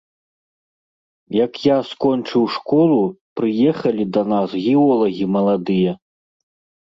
[1.45, 2.97] Як я скончыў школу,
[3.39, 5.91] прыехалі да нас геолагі маладыя.